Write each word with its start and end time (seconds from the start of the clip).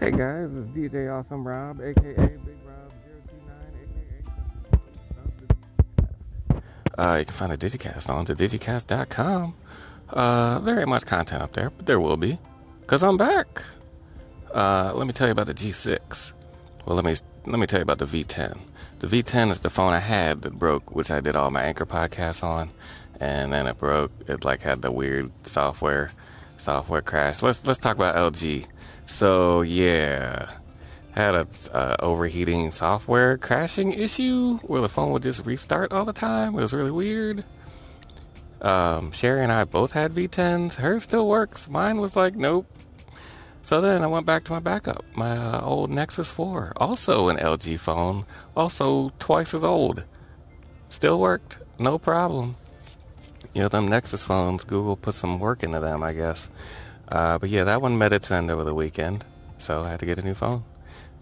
Hey 0.00 0.12
guys, 0.12 0.48
it's 0.56 0.66
DJ 0.70 1.12
Awesome 1.12 1.46
Rob, 1.46 1.78
aka 1.78 1.92
Big 1.94 2.56
Rob 2.64 2.90
029, 3.36 3.54
aka 6.96 7.12
uh, 7.12 7.16
you 7.18 7.24
can 7.26 7.34
find 7.34 7.52
the 7.52 7.58
Digicast 7.58 8.08
on 8.08 8.24
the 8.24 8.34
digicast.com. 8.34 9.54
Uh, 10.08 10.60
very 10.60 10.86
much 10.86 11.04
content 11.04 11.42
up 11.42 11.52
there, 11.52 11.68
but 11.68 11.84
there 11.84 12.00
will 12.00 12.16
be. 12.16 12.38
Cause 12.86 13.02
I'm 13.02 13.18
back. 13.18 13.62
Uh, 14.54 14.92
let 14.94 15.06
me 15.06 15.12
tell 15.12 15.26
you 15.26 15.32
about 15.32 15.48
the 15.48 15.54
G6. 15.54 16.32
Well, 16.86 16.96
let 16.96 17.04
me 17.04 17.14
let 17.44 17.60
me 17.60 17.66
tell 17.66 17.80
you 17.80 17.82
about 17.82 17.98
the 17.98 18.06
V10. 18.06 18.58
The 19.00 19.06
V10 19.06 19.50
is 19.50 19.60
the 19.60 19.68
phone 19.68 19.92
I 19.92 19.98
had 19.98 20.40
that 20.42 20.58
broke, 20.58 20.96
which 20.96 21.10
I 21.10 21.20
did 21.20 21.36
all 21.36 21.50
my 21.50 21.62
Anchor 21.62 21.84
podcasts 21.84 22.42
on, 22.42 22.70
and 23.20 23.52
then 23.52 23.66
it 23.66 23.76
broke. 23.76 24.12
It 24.26 24.46
like 24.46 24.62
had 24.62 24.80
the 24.80 24.90
weird 24.90 25.30
software 25.46 26.12
software 26.56 27.02
crash. 27.02 27.42
Let's 27.42 27.66
let's 27.66 27.78
talk 27.78 27.96
about 27.96 28.14
LG. 28.14 28.64
So 29.10 29.62
yeah, 29.62 30.48
had 31.10 31.34
a 31.34 31.46
uh, 31.72 31.96
overheating 31.98 32.70
software 32.70 33.36
crashing 33.36 33.92
issue 33.92 34.58
where 34.58 34.80
the 34.80 34.88
phone 34.88 35.10
would 35.10 35.24
just 35.24 35.44
restart 35.44 35.92
all 35.92 36.04
the 36.04 36.12
time. 36.12 36.54
It 36.54 36.62
was 36.62 36.72
really 36.72 36.92
weird. 36.92 37.44
Um, 38.62 39.10
Sherry 39.10 39.42
and 39.42 39.50
I 39.50 39.64
both 39.64 39.92
had 39.92 40.12
V10s. 40.12 40.76
Hers 40.76 41.02
still 41.02 41.26
works. 41.26 41.68
Mine 41.68 41.98
was 41.98 42.14
like, 42.14 42.36
nope. 42.36 42.66
So 43.62 43.80
then 43.80 44.02
I 44.02 44.06
went 44.06 44.26
back 44.26 44.44
to 44.44 44.52
my 44.52 44.60
backup, 44.60 45.04
my 45.16 45.36
uh, 45.36 45.60
old 45.60 45.90
Nexus 45.90 46.30
4, 46.32 46.74
also 46.76 47.28
an 47.28 47.36
LG 47.36 47.80
phone, 47.80 48.24
also 48.56 49.10
twice 49.18 49.52
as 49.52 49.64
old. 49.64 50.04
Still 50.88 51.20
worked, 51.20 51.58
no 51.78 51.98
problem. 51.98 52.54
You 53.54 53.62
know, 53.62 53.68
them 53.68 53.88
Nexus 53.88 54.24
phones, 54.24 54.64
Google 54.64 54.96
put 54.96 55.14
some 55.14 55.40
work 55.40 55.64
into 55.64 55.80
them, 55.80 56.02
I 56.02 56.12
guess. 56.12 56.48
Uh, 57.10 57.38
but 57.38 57.48
yeah, 57.48 57.64
that 57.64 57.82
one 57.82 57.98
met 57.98 58.12
its 58.12 58.30
end 58.30 58.50
over 58.50 58.64
the 58.64 58.74
weekend, 58.74 59.24
so 59.58 59.82
I 59.82 59.90
had 59.90 60.00
to 60.00 60.06
get 60.06 60.18
a 60.18 60.22
new 60.22 60.34
phone. 60.34 60.64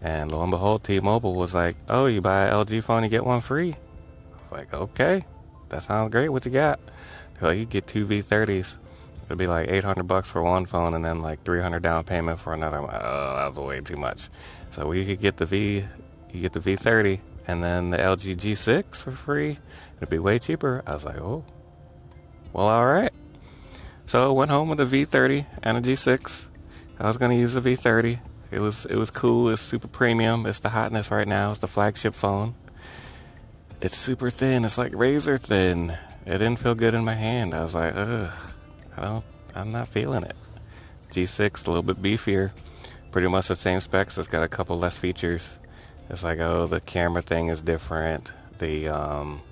And 0.00 0.30
lo 0.30 0.42
and 0.42 0.50
behold, 0.50 0.84
T-Mobile 0.84 1.34
was 1.34 1.54
like, 1.54 1.76
"Oh, 1.88 2.06
you 2.06 2.20
buy 2.20 2.46
an 2.46 2.52
LG 2.52 2.82
phone, 2.84 3.02
you 3.02 3.08
get 3.08 3.24
one 3.24 3.40
free." 3.40 3.72
I 3.72 4.42
was 4.42 4.52
like, 4.52 4.74
"Okay, 4.74 5.22
that 5.70 5.82
sounds 5.82 6.10
great. 6.10 6.28
What 6.28 6.46
you 6.46 6.52
got?" 6.52 6.78
They're 7.34 7.50
like, 7.50 7.58
"You 7.58 7.64
get 7.64 7.86
two 7.86 8.06
V30s. 8.06 8.78
It'd 9.24 9.38
be 9.38 9.46
like 9.46 9.68
800 9.68 10.04
bucks 10.04 10.30
for 10.30 10.42
one 10.42 10.66
phone, 10.66 10.94
and 10.94 11.04
then 11.04 11.20
like 11.20 11.42
300 11.42 11.82
down 11.82 12.04
payment 12.04 12.38
for 12.38 12.54
another." 12.54 12.80
Like, 12.80 13.00
oh, 13.02 13.34
that 13.36 13.48
was 13.48 13.58
way 13.58 13.80
too 13.80 13.96
much. 13.96 14.28
So 14.70 14.86
we 14.86 15.04
could 15.04 15.20
get 15.20 15.38
the 15.38 15.46
V, 15.46 15.84
you 16.32 16.40
get 16.40 16.52
the 16.52 16.60
V30, 16.60 17.20
and 17.48 17.64
then 17.64 17.90
the 17.90 17.98
LG 17.98 18.36
G6 18.36 19.02
for 19.02 19.10
free. 19.10 19.58
It'd 19.96 20.10
be 20.10 20.18
way 20.18 20.38
cheaper. 20.38 20.82
I 20.86 20.94
was 20.94 21.04
like, 21.04 21.18
"Oh, 21.18 21.44
well, 22.52 22.66
all 22.66 22.86
right." 22.86 23.12
So 24.08 24.30
I 24.30 24.32
went 24.32 24.50
home 24.50 24.70
with 24.70 24.80
a 24.80 24.86
V30 24.86 25.44
and 25.62 25.76
a 25.76 25.82
G6. 25.82 26.46
I 26.98 27.06
was 27.06 27.18
gonna 27.18 27.34
use 27.34 27.56
a 27.56 27.60
V30. 27.60 28.18
It 28.50 28.58
was 28.58 28.86
it 28.86 28.96
was 28.96 29.10
cool. 29.10 29.50
It's 29.50 29.60
super 29.60 29.86
premium. 29.86 30.46
It's 30.46 30.60
the 30.60 30.70
hotness 30.70 31.10
right 31.10 31.28
now. 31.28 31.50
It's 31.50 31.60
the 31.60 31.66
flagship 31.68 32.14
phone. 32.14 32.54
It's 33.82 33.98
super 33.98 34.30
thin. 34.30 34.64
It's 34.64 34.78
like 34.78 34.94
razor 34.94 35.36
thin. 35.36 35.90
It 36.24 36.38
didn't 36.38 36.56
feel 36.56 36.74
good 36.74 36.94
in 36.94 37.04
my 37.04 37.12
hand. 37.12 37.52
I 37.52 37.60
was 37.60 37.74
like, 37.74 37.92
ugh, 37.94 38.32
I 38.96 39.02
don't. 39.02 39.24
I'm 39.54 39.72
not 39.72 39.88
feeling 39.88 40.24
it. 40.24 40.36
G6 41.10 41.66
a 41.66 41.70
little 41.70 41.82
bit 41.82 42.00
beefier. 42.00 42.52
Pretty 43.12 43.28
much 43.28 43.48
the 43.48 43.56
same 43.56 43.80
specs. 43.80 44.16
It's 44.16 44.26
got 44.26 44.42
a 44.42 44.48
couple 44.48 44.78
less 44.78 44.96
features. 44.96 45.58
It's 46.08 46.24
like 46.24 46.38
oh 46.38 46.66
the 46.66 46.80
camera 46.80 47.20
thing 47.20 47.48
is 47.48 47.60
different. 47.60 48.32
The 48.56 48.88
um. 48.88 49.42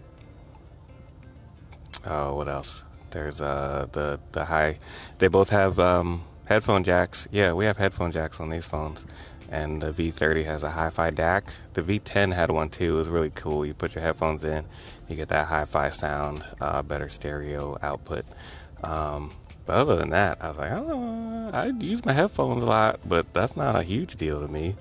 Oh, 2.06 2.36
what 2.36 2.48
else? 2.48 2.85
There's 3.16 3.40
uh 3.40 3.86
the 3.92 4.20
the 4.32 4.44
high. 4.44 4.78
They 5.18 5.28
both 5.28 5.48
have 5.48 5.78
um, 5.78 6.20
headphone 6.44 6.84
jacks. 6.84 7.26
Yeah, 7.30 7.54
we 7.54 7.64
have 7.64 7.78
headphone 7.78 8.10
jacks 8.10 8.40
on 8.40 8.50
these 8.50 8.66
phones. 8.66 9.06
And 9.48 9.80
the 9.80 9.90
V30 9.90 10.44
has 10.44 10.62
a 10.62 10.70
hi-fi 10.70 11.12
DAC. 11.12 11.60
The 11.72 11.82
V10 11.82 12.34
had 12.34 12.50
one 12.50 12.68
too. 12.68 12.96
It 12.96 12.98
was 12.98 13.08
really 13.08 13.30
cool. 13.30 13.64
You 13.64 13.72
put 13.72 13.94
your 13.94 14.02
headphones 14.02 14.44
in, 14.44 14.66
you 15.08 15.16
get 15.16 15.28
that 15.28 15.46
hi-fi 15.46 15.88
sound, 15.90 16.42
uh, 16.60 16.82
better 16.82 17.08
stereo 17.08 17.78
output. 17.80 18.26
Um, 18.84 19.30
but 19.64 19.76
other 19.76 19.96
than 19.96 20.10
that, 20.10 20.36
I 20.42 20.48
was 20.48 20.58
like, 20.58 20.72
oh, 20.72 21.50
I 21.54 21.66
use 21.78 22.04
my 22.04 22.12
headphones 22.12 22.64
a 22.64 22.66
lot, 22.66 23.00
but 23.08 23.32
that's 23.32 23.56
not 23.56 23.76
a 23.76 23.82
huge 23.82 24.16
deal 24.16 24.40
to 24.40 24.48
me. 24.48 24.74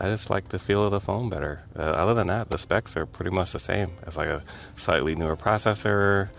I 0.00 0.08
just 0.08 0.28
like 0.28 0.48
the 0.48 0.58
feel 0.58 0.84
of 0.84 0.90
the 0.90 1.00
phone 1.00 1.28
better. 1.28 1.62
Uh, 1.78 1.82
other 1.82 2.14
than 2.14 2.26
that, 2.26 2.50
the 2.50 2.58
specs 2.58 2.96
are 2.96 3.06
pretty 3.06 3.30
much 3.30 3.52
the 3.52 3.60
same. 3.60 3.92
It's 4.06 4.16
like 4.16 4.28
a 4.28 4.42
slightly 4.74 5.14
newer 5.14 5.36
processor, 5.36 6.30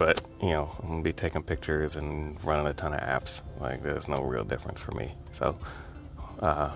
but, 0.00 0.22
you 0.40 0.48
know, 0.48 0.70
I'm 0.82 0.96
to 0.96 1.02
be 1.04 1.12
taking 1.12 1.42
pictures 1.42 1.94
and 1.94 2.42
running 2.42 2.66
a 2.66 2.72
ton 2.72 2.94
of 2.94 3.00
apps. 3.00 3.42
Like, 3.60 3.82
there's 3.82 4.08
no 4.08 4.22
real 4.22 4.44
difference 4.44 4.80
for 4.80 4.92
me. 4.92 5.12
So, 5.32 5.58
uh, 6.40 6.70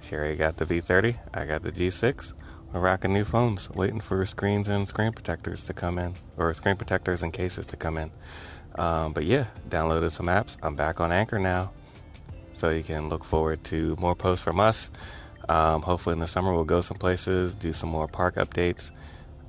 Sherry 0.00 0.36
got 0.36 0.56
the 0.56 0.64
V30, 0.64 1.18
I 1.34 1.46
got 1.46 1.64
the 1.64 1.72
G6. 1.72 2.32
We're 2.72 2.80
rocking 2.80 3.12
new 3.12 3.24
phones, 3.24 3.68
waiting 3.70 3.98
for 3.98 4.24
screens 4.24 4.68
and 4.68 4.88
screen 4.88 5.10
protectors 5.10 5.66
to 5.66 5.72
come 5.72 5.98
in, 5.98 6.14
or 6.36 6.54
screen 6.54 6.76
protectors 6.76 7.24
and 7.24 7.32
cases 7.32 7.66
to 7.66 7.76
come 7.76 7.98
in. 7.98 8.12
Um, 8.76 9.14
but 9.14 9.24
yeah, 9.24 9.46
downloaded 9.68 10.12
some 10.12 10.26
apps. 10.26 10.56
I'm 10.62 10.76
back 10.76 11.00
on 11.00 11.10
Anchor 11.10 11.40
now. 11.40 11.72
So 12.52 12.70
you 12.70 12.84
can 12.84 13.08
look 13.08 13.24
forward 13.24 13.64
to 13.64 13.96
more 13.98 14.14
posts 14.14 14.44
from 14.44 14.60
us. 14.60 14.90
Um, 15.48 15.82
hopefully, 15.82 16.12
in 16.12 16.20
the 16.20 16.28
summer, 16.28 16.52
we'll 16.52 16.62
go 16.62 16.82
some 16.82 16.98
places, 16.98 17.56
do 17.56 17.72
some 17.72 17.88
more 17.88 18.06
park 18.06 18.36
updates. 18.36 18.92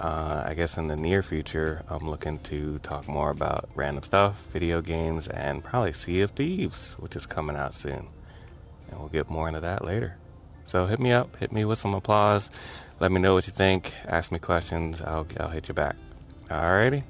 Uh, 0.02 0.42
I 0.48 0.56
guess 0.56 0.80
in 0.80 0.88
the 0.88 0.96
near 0.96 1.22
future, 1.22 1.86
I'm 1.88 2.10
looking 2.10 2.40
to 2.40 2.80
talk 2.80 3.08
more 3.08 3.30
about 3.30 3.70
random 3.76 4.02
stuff, 4.02 4.52
video 4.52 4.82
games, 4.82 5.28
and 5.28 5.64
probably 5.64 5.94
Sea 5.94 6.22
of 6.22 6.32
Thieves, 6.32 6.96
which 6.96 7.16
is 7.16 7.28
coming 7.28 7.56
out 7.56 7.76
soon. 7.76 8.08
And 8.90 9.00
we'll 9.00 9.10
get 9.10 9.30
more 9.30 9.48
into 9.48 9.60
that 9.60 9.86
later. 9.86 10.18
So 10.66 10.88
hit 10.88 11.00
me 11.00 11.12
up, 11.12 11.36
hit 11.36 11.52
me 11.52 11.66
with 11.66 11.78
some 11.78 11.94
applause. 11.94 12.50
Let 13.00 13.12
me 13.12 13.22
know 13.22 13.36
what 13.36 13.46
you 13.46 13.54
think. 13.54 13.94
Ask 14.08 14.32
me 14.32 14.40
questions. 14.40 15.04
I'll, 15.04 15.28
I'll 15.40 15.50
hit 15.50 15.68
you 15.68 15.76
back. 15.76 15.98
Alrighty. 16.50 17.04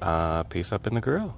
Uh, 0.00 0.42
peace 0.42 0.72
up 0.72 0.88
in 0.88 0.94
the 0.94 1.00
grill. 1.00 1.36